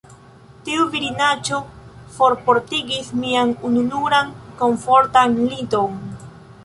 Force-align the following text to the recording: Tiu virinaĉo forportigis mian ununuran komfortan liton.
Tiu 0.67 0.85
virinaĉo 0.93 1.59
forportigis 2.15 3.11
mian 3.25 3.53
ununuran 3.69 4.33
komfortan 4.63 5.37
liton. 5.53 6.01